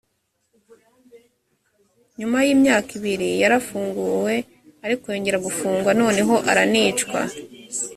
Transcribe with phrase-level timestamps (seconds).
[2.19, 4.35] nyuma y’imyaka ibiri yarafunguwe
[4.85, 7.19] ariko yongera gufungwa noneho aranicwa.